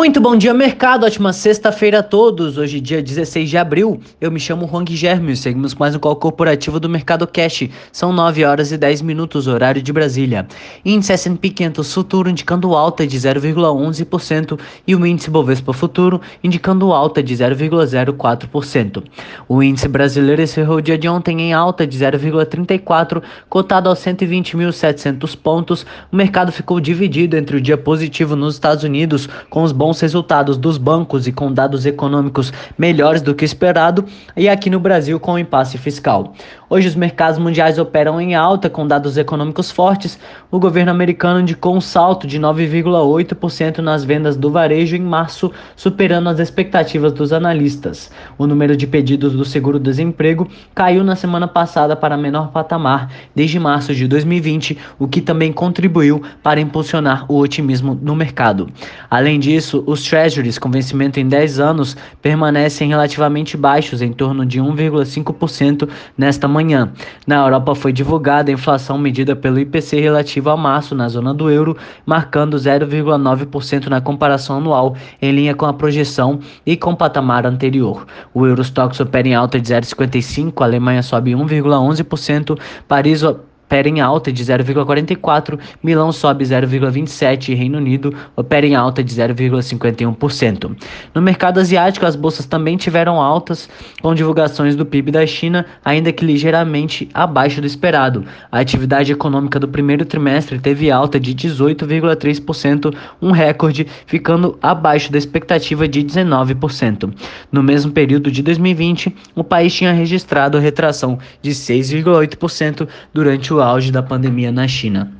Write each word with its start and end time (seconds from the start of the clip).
Muito 0.00 0.18
bom 0.18 0.34
dia, 0.34 0.54
mercado. 0.54 1.04
Ótima 1.04 1.30
sexta-feira 1.30 1.98
a 1.98 2.02
todos. 2.02 2.56
Hoje, 2.56 2.80
dia 2.80 3.02
16 3.02 3.50
de 3.50 3.58
abril. 3.58 4.00
Eu 4.18 4.30
me 4.30 4.40
chamo 4.40 4.66
Juan 4.66 4.82
Germio. 4.88 5.36
Seguimos 5.36 5.74
com 5.74 5.80
mais 5.84 5.94
um 5.94 5.98
call 5.98 6.16
corporativo 6.16 6.80
do 6.80 6.88
Mercado 6.88 7.26
Cash. 7.26 7.68
São 7.92 8.10
9 8.10 8.42
horas 8.42 8.72
e 8.72 8.78
10 8.78 9.02
minutos, 9.02 9.46
horário 9.46 9.82
de 9.82 9.92
Brasília. 9.92 10.46
Índice 10.86 11.12
S&P 11.12 11.50
500 11.50 11.92
futuro 11.92 12.30
indicando 12.30 12.74
alta 12.74 13.06
de 13.06 13.14
0,11% 13.14 14.58
e 14.86 14.96
o 14.96 15.04
índice 15.04 15.28
Bovespa 15.28 15.74
futuro 15.74 16.18
indicando 16.42 16.94
alta 16.94 17.22
de 17.22 17.36
0,04%. 17.36 19.04
O 19.46 19.62
índice 19.62 19.86
brasileiro 19.86 20.40
encerrou 20.40 20.78
o 20.78 20.82
dia 20.82 20.96
de 20.96 21.10
ontem 21.10 21.42
em 21.42 21.52
alta 21.52 21.86
de 21.86 21.98
0,34, 21.98 23.22
cotado 23.50 23.90
aos 23.90 23.98
120.700 23.98 25.36
pontos. 25.36 25.84
O 26.10 26.16
mercado 26.16 26.50
ficou 26.50 26.80
dividido 26.80 27.36
entre 27.36 27.58
o 27.58 27.60
dia 27.60 27.76
positivo 27.76 28.34
nos 28.34 28.54
Estados 28.54 28.82
Unidos, 28.82 29.28
com 29.50 29.62
os 29.62 29.72
bons 29.72 29.89
resultados 29.98 30.58
dos 30.58 30.76
bancos 30.76 31.26
e 31.26 31.32
com 31.32 31.50
dados 31.50 31.86
econômicos 31.86 32.52
melhores 32.76 33.22
do 33.22 33.34
que 33.34 33.46
esperado, 33.46 34.04
e 34.36 34.46
aqui 34.46 34.68
no 34.68 34.78
Brasil 34.78 35.18
com 35.18 35.32
o 35.32 35.38
impasse 35.38 35.78
fiscal. 35.78 36.34
Hoje 36.68 36.86
os 36.86 36.94
mercados 36.94 37.36
mundiais 37.36 37.80
operam 37.80 38.20
em 38.20 38.36
alta 38.36 38.70
com 38.70 38.86
dados 38.86 39.16
econômicos 39.16 39.72
fortes. 39.72 40.16
O 40.52 40.60
governo 40.60 40.92
americano 40.92 41.40
indicou 41.40 41.74
um 41.74 41.80
salto 41.80 42.28
de 42.28 42.38
9,8% 42.38 43.78
nas 43.78 44.04
vendas 44.04 44.36
do 44.36 44.52
varejo 44.52 44.94
em 44.94 45.00
março, 45.00 45.50
superando 45.74 46.28
as 46.28 46.38
expectativas 46.38 47.12
dos 47.12 47.32
analistas. 47.32 48.12
O 48.38 48.46
número 48.46 48.76
de 48.76 48.86
pedidos 48.86 49.32
do 49.32 49.44
seguro-desemprego 49.44 50.46
caiu 50.72 51.02
na 51.02 51.16
semana 51.16 51.48
passada 51.48 51.96
para 51.96 52.16
menor 52.16 52.52
patamar 52.52 53.10
desde 53.34 53.58
março 53.58 53.92
de 53.92 54.06
2020, 54.06 54.78
o 54.96 55.08
que 55.08 55.20
também 55.20 55.52
contribuiu 55.52 56.22
para 56.40 56.60
impulsionar 56.60 57.24
o 57.28 57.36
otimismo 57.38 57.98
no 58.00 58.14
mercado. 58.14 58.68
Além 59.10 59.40
disso, 59.40 59.79
os 59.86 60.02
treasuries 60.02 60.58
com 60.58 60.70
vencimento 60.70 61.18
em 61.18 61.28
10 61.28 61.60
anos 61.60 61.96
permanecem 62.22 62.88
relativamente 62.88 63.56
baixos, 63.56 64.02
em 64.02 64.12
torno 64.12 64.44
de 64.44 64.60
1,5% 64.60 65.88
nesta 66.16 66.46
manhã. 66.46 66.92
Na 67.26 67.44
Europa 67.44 67.74
foi 67.74 67.92
divulgada 67.92 68.50
a 68.50 68.54
inflação 68.54 68.98
medida 68.98 69.34
pelo 69.36 69.58
IPC 69.58 70.00
relativa 70.00 70.52
a 70.52 70.56
março 70.56 70.94
na 70.94 71.08
zona 71.08 71.34
do 71.34 71.50
euro, 71.50 71.76
marcando 72.04 72.56
0,9% 72.56 73.86
na 73.86 74.00
comparação 74.00 74.58
anual, 74.58 74.96
em 75.20 75.32
linha 75.32 75.54
com 75.54 75.66
a 75.66 75.72
projeção 75.72 76.40
e 76.64 76.76
com 76.76 76.92
o 76.92 76.96
patamar 76.96 77.46
anterior. 77.46 78.06
O 78.32 78.46
Eurostox 78.46 79.00
opera 79.00 79.28
em 79.28 79.34
alta 79.34 79.60
de 79.60 79.72
0,55, 79.72 80.60
a 80.60 80.64
Alemanha 80.64 81.02
sobe 81.02 81.32
1,11%, 81.32 82.58
Paris 82.86 83.22
opera 83.70 83.88
em 83.88 84.00
alta 84.00 84.32
de 84.32 84.44
0,44%, 84.44 85.56
Milão 85.80 86.10
sobe 86.10 86.44
0,27% 86.44 87.50
e 87.50 87.54
Reino 87.54 87.78
Unido 87.78 88.12
opera 88.34 88.66
em 88.66 88.74
alta 88.74 89.02
de 89.02 89.14
0,51%. 89.14 90.76
No 91.14 91.22
mercado 91.22 91.60
asiático, 91.60 92.04
as 92.04 92.16
bolsas 92.16 92.46
também 92.46 92.76
tiveram 92.76 93.20
altas, 93.20 93.68
com 94.02 94.12
divulgações 94.12 94.74
do 94.74 94.84
PIB 94.84 95.12
da 95.12 95.24
China, 95.24 95.64
ainda 95.84 96.12
que 96.12 96.24
ligeiramente 96.24 97.08
abaixo 97.14 97.60
do 97.60 97.66
esperado. 97.66 98.24
A 98.50 98.58
atividade 98.58 99.12
econômica 99.12 99.60
do 99.60 99.68
primeiro 99.68 100.04
trimestre 100.04 100.58
teve 100.58 100.90
alta 100.90 101.20
de 101.20 101.32
18,3%, 101.32 102.92
um 103.22 103.30
recorde, 103.30 103.86
ficando 104.04 104.58
abaixo 104.60 105.12
da 105.12 105.18
expectativa 105.18 105.86
de 105.86 106.02
19%. 106.02 107.12
No 107.52 107.62
mesmo 107.62 107.92
período 107.92 108.32
de 108.32 108.42
2020, 108.42 109.14
o 109.36 109.44
país 109.44 109.72
tinha 109.72 109.92
registrado 109.92 110.58
retração 110.58 111.20
de 111.40 111.52
6,8% 111.52 112.88
durante 113.14 113.54
o 113.54 113.59
auge 113.62 113.90
da 113.90 114.02
pandemia 114.02 114.52
na 114.52 114.66
China. 114.66 115.19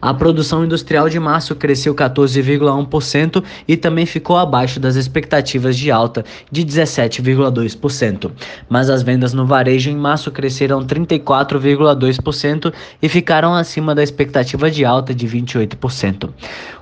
A 0.00 0.14
produção 0.14 0.64
industrial 0.64 1.08
de 1.08 1.18
março 1.18 1.54
cresceu 1.54 1.94
14,1% 1.94 3.42
e 3.66 3.76
também 3.76 4.06
ficou 4.06 4.36
abaixo 4.36 4.78
das 4.78 4.96
expectativas 4.96 5.76
de 5.76 5.90
alta 5.90 6.24
de 6.50 6.64
17,2%. 6.64 8.30
Mas 8.68 8.90
as 8.90 9.02
vendas 9.02 9.32
no 9.32 9.46
varejo 9.46 9.90
em 9.90 9.96
março 9.96 10.30
cresceram 10.30 10.84
34,2% 10.84 12.72
e 13.02 13.08
ficaram 13.08 13.54
acima 13.54 13.94
da 13.94 14.02
expectativa 14.02 14.70
de 14.70 14.84
alta 14.84 15.14
de 15.14 15.26
28%. 15.26 16.30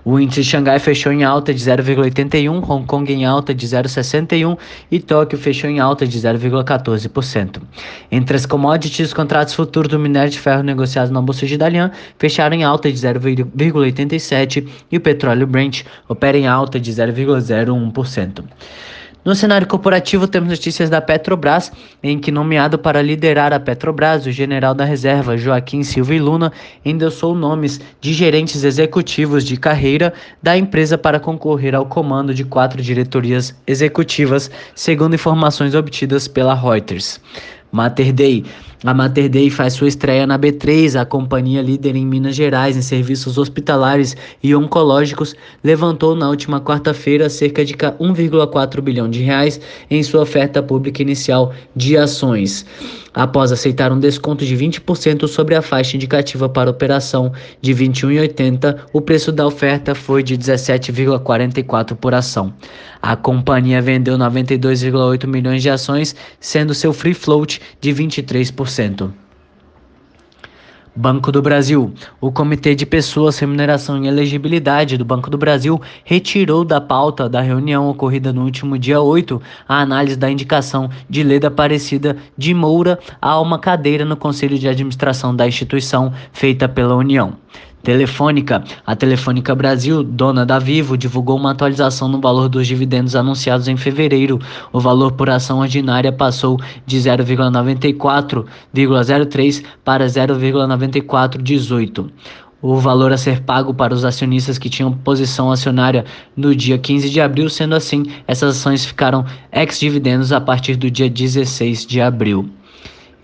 O 0.04 0.20
índice 0.20 0.42
de 0.42 0.48
Xangai 0.48 0.78
fechou 0.78 1.12
em 1.12 1.24
alta 1.24 1.54
de 1.54 1.60
0,81, 1.60 2.62
Hong 2.68 2.86
Kong 2.86 3.10
em 3.10 3.24
alta 3.24 3.54
de 3.54 3.66
0,61 3.66 4.58
e 4.90 5.00
Tóquio 5.00 5.38
fechou 5.38 5.70
em 5.70 5.80
alta 5.80 6.06
de 6.06 6.18
0,14%. 6.18 7.62
Entre 8.12 8.36
as 8.36 8.44
commodities, 8.44 9.08
os 9.08 9.14
contratos 9.14 9.54
futuros 9.54 9.88
do 9.88 9.98
minério 9.98 10.30
de 10.30 10.38
ferro 10.38 10.62
negociados 10.62 11.10
na 11.10 11.22
Bolsa 11.22 11.46
de 11.46 11.56
Dalian 11.56 11.90
fecharam 12.18 12.54
em 12.54 12.64
alta 12.64 12.73
de 12.82 12.98
0,87 12.98 14.68
e 14.90 14.96
o 14.96 15.00
petróleo 15.00 15.46
Brent 15.46 15.82
opera 16.08 16.36
em 16.36 16.46
alta 16.46 16.78
de 16.78 16.92
0,01%. 16.92 18.44
No 19.24 19.34
cenário 19.34 19.66
corporativo, 19.66 20.28
temos 20.28 20.50
notícias 20.50 20.90
da 20.90 21.00
Petrobras, 21.00 21.72
em 22.02 22.18
que, 22.18 22.30
nomeado 22.30 22.78
para 22.78 23.00
liderar 23.00 23.54
a 23.54 23.58
Petrobras, 23.58 24.26
o 24.26 24.30
general 24.30 24.74
da 24.74 24.84
reserva 24.84 25.34
Joaquim 25.34 25.82
Silva 25.82 26.14
e 26.14 26.20
Luna 26.20 26.52
endossou 26.84 27.34
nomes 27.34 27.80
de 28.02 28.12
gerentes 28.12 28.64
executivos 28.64 29.42
de 29.42 29.56
carreira 29.56 30.12
da 30.42 30.58
empresa 30.58 30.98
para 30.98 31.18
concorrer 31.18 31.74
ao 31.74 31.86
comando 31.86 32.34
de 32.34 32.44
quatro 32.44 32.82
diretorias 32.82 33.56
executivas, 33.66 34.50
segundo 34.74 35.14
informações 35.14 35.74
obtidas 35.74 36.28
pela 36.28 36.54
Reuters. 36.54 37.18
Mater 37.72 38.12
Dei. 38.12 38.44
A 38.84 38.92
Mater 38.92 39.30
Dei 39.30 39.48
faz 39.48 39.72
sua 39.72 39.88
estreia 39.88 40.26
na 40.26 40.38
B3, 40.38 41.00
a 41.00 41.06
companhia 41.06 41.62
líder 41.62 41.96
em 41.96 42.04
Minas 42.04 42.36
Gerais 42.36 42.76
em 42.76 42.82
serviços 42.82 43.38
hospitalares 43.38 44.14
e 44.42 44.54
oncológicos, 44.54 45.34
levantou 45.64 46.14
na 46.14 46.28
última 46.28 46.60
quarta-feira 46.60 47.30
cerca 47.30 47.64
de 47.64 47.72
1,4 47.72 48.82
bilhão 48.82 49.08
de 49.08 49.22
reais 49.22 49.58
em 49.90 50.02
sua 50.02 50.20
oferta 50.20 50.62
pública 50.62 51.00
inicial 51.00 51.54
de 51.74 51.96
ações. 51.96 52.66
Após 53.14 53.52
aceitar 53.52 53.90
um 53.90 53.98
desconto 53.98 54.44
de 54.44 54.54
20% 54.54 55.28
sobre 55.28 55.54
a 55.54 55.62
faixa 55.62 55.96
indicativa 55.96 56.46
para 56.46 56.68
operação 56.68 57.32
de 57.62 57.72
R$ 57.72 57.86
21,80, 57.86 58.80
o 58.92 59.00
preço 59.00 59.32
da 59.32 59.46
oferta 59.46 59.94
foi 59.94 60.22
de 60.22 60.36
17,44 60.36 61.94
por 61.94 62.12
ação. 62.12 62.52
A 63.00 63.14
companhia 63.14 63.80
vendeu 63.80 64.18
92,8 64.18 65.26
milhões 65.26 65.62
de 65.62 65.70
ações, 65.70 66.16
sendo 66.40 66.74
seu 66.74 66.92
free 66.92 67.14
float 67.14 67.60
de 67.80 67.90
23%. 67.92 68.73
Banco 70.96 71.32
do 71.32 71.42
Brasil. 71.42 71.92
O 72.20 72.30
Comitê 72.30 72.72
de 72.72 72.86
Pessoas, 72.86 73.36
Remuneração 73.38 74.04
e 74.04 74.06
Elegibilidade 74.06 74.96
do 74.96 75.04
Banco 75.04 75.28
do 75.28 75.36
Brasil 75.36 75.80
retirou 76.04 76.64
da 76.64 76.80
pauta 76.80 77.28
da 77.28 77.40
reunião 77.40 77.88
ocorrida 77.88 78.32
no 78.32 78.44
último 78.44 78.78
dia 78.78 79.00
8 79.00 79.42
a 79.68 79.80
análise 79.80 80.16
da 80.16 80.30
indicação 80.30 80.88
de 81.10 81.24
Leda 81.24 81.48
Aparecida 81.48 82.16
de 82.38 82.54
Moura 82.54 83.00
a 83.20 83.40
uma 83.40 83.58
cadeira 83.58 84.04
no 84.04 84.16
Conselho 84.16 84.56
de 84.56 84.68
Administração 84.68 85.34
da 85.34 85.48
instituição 85.48 86.12
feita 86.32 86.68
pela 86.68 86.94
União. 86.94 87.38
Telefônica. 87.84 88.64
A 88.86 88.96
Telefônica 88.96 89.54
Brasil, 89.54 90.02
dona 90.02 90.46
da 90.46 90.58
Vivo, 90.58 90.96
divulgou 90.96 91.36
uma 91.36 91.50
atualização 91.50 92.08
no 92.08 92.18
valor 92.18 92.48
dos 92.48 92.66
dividendos 92.66 93.14
anunciados 93.14 93.68
em 93.68 93.76
fevereiro. 93.76 94.38
O 94.72 94.80
valor 94.80 95.12
por 95.12 95.28
ação 95.28 95.58
ordinária 95.60 96.10
passou 96.10 96.58
de 96.86 96.96
0,94,03 96.96 99.62
para 99.84 100.06
0,9418 100.06 102.08
o 102.62 102.76
valor 102.78 103.12
a 103.12 103.18
ser 103.18 103.40
pago 103.42 103.74
para 103.74 103.92
os 103.92 104.06
acionistas 104.06 104.56
que 104.56 104.70
tinham 104.70 104.90
posição 104.90 105.52
acionária 105.52 106.06
no 106.34 106.56
dia 106.56 106.78
15 106.78 107.10
de 107.10 107.20
abril, 107.20 107.50
sendo 107.50 107.74
assim, 107.74 108.06
essas 108.26 108.56
ações 108.56 108.86
ficaram 108.86 109.26
ex-dividendos 109.52 110.32
a 110.32 110.40
partir 110.40 110.74
do 110.74 110.90
dia 110.90 111.10
16 111.10 111.84
de 111.84 112.00
abril. 112.00 112.48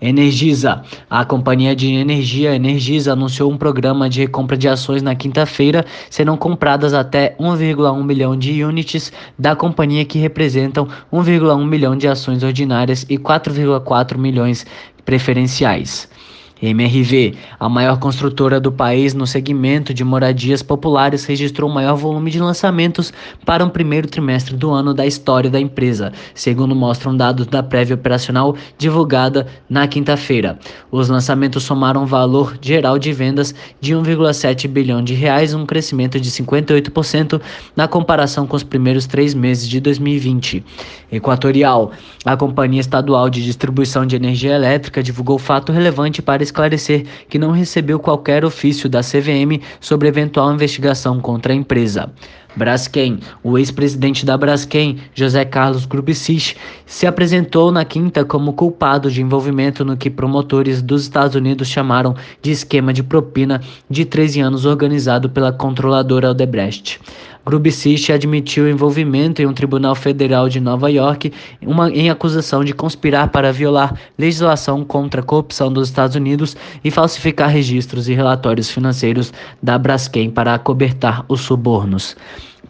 Energisa. 0.01 0.81
A 1.09 1.23
companhia 1.23 1.75
de 1.75 1.93
energia 1.93 2.55
Energisa 2.55 3.13
anunciou 3.13 3.51
um 3.51 3.57
programa 3.57 4.09
de 4.09 4.21
recompra 4.21 4.57
de 4.57 4.67
ações 4.67 5.03
na 5.03 5.13
quinta-feira. 5.13 5.85
Serão 6.09 6.35
compradas 6.35 6.93
até 6.93 7.35
1,1 7.39 8.03
milhão 8.03 8.35
de 8.35 8.63
units 8.63 9.13
da 9.37 9.55
companhia 9.55 10.03
que 10.03 10.17
representam 10.17 10.87
1,1 11.13 11.67
milhão 11.67 11.95
de 11.95 12.07
ações 12.07 12.41
ordinárias 12.41 13.05
e 13.07 13.17
4,4 13.17 14.17
milhões 14.17 14.65
preferenciais. 15.05 16.09
MRV, 16.61 17.35
a 17.59 17.67
maior 17.67 17.97
construtora 17.97 18.59
do 18.59 18.71
país 18.71 19.13
no 19.15 19.25
segmento 19.25 19.93
de 19.93 20.03
moradias 20.03 20.61
populares, 20.61 21.25
registrou 21.25 21.69
o 21.69 21.73
maior 21.73 21.95
volume 21.95 22.29
de 22.29 22.39
lançamentos 22.39 23.11
para 23.43 23.65
um 23.65 23.69
primeiro 23.69 24.07
trimestre 24.07 24.55
do 24.55 24.69
ano 24.69 24.93
da 24.93 25.05
história 25.05 25.49
da 25.49 25.59
empresa, 25.59 26.13
segundo 26.35 26.75
mostram 26.75 27.17
dados 27.17 27.47
da 27.47 27.63
prévia 27.63 27.95
operacional 27.95 28.55
divulgada 28.77 29.47
na 29.67 29.87
quinta-feira. 29.87 30.59
Os 30.91 31.09
lançamentos 31.09 31.63
somaram 31.63 32.05
valor 32.05 32.57
geral 32.61 32.99
de 32.99 33.11
vendas 33.11 33.55
de 33.79 33.95
1,7 33.95 34.67
bilhão 34.67 35.03
de 35.03 35.15
reais, 35.15 35.53
um 35.53 35.65
crescimento 35.65 36.19
de 36.19 36.29
58% 36.29 37.41
na 37.75 37.87
comparação 37.87 38.45
com 38.45 38.55
os 38.55 38.63
primeiros 38.63 39.07
três 39.07 39.33
meses 39.33 39.67
de 39.67 39.79
2020. 39.79 40.63
Equatorial, 41.11 41.91
a 42.23 42.37
companhia 42.37 42.79
estadual 42.79 43.29
de 43.29 43.43
distribuição 43.43 44.05
de 44.05 44.15
energia 44.15 44.55
elétrica 44.55 45.01
divulgou 45.01 45.37
fato 45.37 45.71
relevante 45.71 46.21
para 46.21 46.43
esclarecer 46.51 47.05
que 47.29 47.39
não 47.39 47.51
recebeu 47.51 47.99
qualquer 47.99 48.43
ofício 48.45 48.89
da 48.89 49.01
CVM 49.01 49.61
sobre 49.79 50.07
eventual 50.07 50.53
investigação 50.53 51.19
contra 51.19 51.53
a 51.53 51.55
empresa. 51.55 52.11
Braskem. 52.55 53.19
O 53.43 53.57
ex-presidente 53.57 54.25
da 54.25 54.37
Braskem, 54.37 54.97
José 55.13 55.45
Carlos 55.45 55.85
Grubicic, 55.85 56.55
se 56.85 57.07
apresentou 57.07 57.71
na 57.71 57.85
quinta 57.85 58.25
como 58.25 58.53
culpado 58.53 59.09
de 59.09 59.21
envolvimento 59.21 59.85
no 59.85 59.97
que 59.97 60.09
promotores 60.09 60.81
dos 60.81 61.03
Estados 61.03 61.35
Unidos 61.35 61.67
chamaram 61.67 62.15
de 62.41 62.51
esquema 62.51 62.93
de 62.93 63.03
propina 63.03 63.61
de 63.89 64.05
13 64.05 64.41
anos 64.41 64.65
organizado 64.65 65.29
pela 65.29 65.51
controladora 65.51 66.31
Odebrecht. 66.31 66.99
Grubicic 67.43 68.11
admitiu 68.11 68.69
envolvimento 68.69 69.41
em 69.41 69.47
um 69.47 69.53
tribunal 69.53 69.95
federal 69.95 70.47
de 70.47 70.59
Nova 70.59 70.91
York 70.91 71.33
uma, 71.61 71.89
em 71.89 72.09
acusação 72.09 72.63
de 72.63 72.71
conspirar 72.71 73.29
para 73.29 73.51
violar 73.51 73.95
legislação 74.17 74.83
contra 74.83 75.21
a 75.21 75.23
corrupção 75.23 75.73
dos 75.73 75.87
Estados 75.87 76.15
Unidos 76.15 76.55
e 76.83 76.91
falsificar 76.91 77.49
registros 77.49 78.07
e 78.07 78.13
relatórios 78.13 78.69
financeiros 78.69 79.33
da 79.61 79.77
Braskem 79.77 80.29
para 80.29 80.53
acobertar 80.53 81.25
os 81.27 81.41
subornos. 81.41 82.15